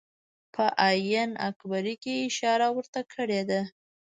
په 0.53 0.65
آیین 0.87 1.31
اکبري 1.47 1.95
کې 2.03 2.13
اشاره 2.29 2.67
ورته 2.75 3.01
کړې 3.13 3.41
ده. 3.49 3.61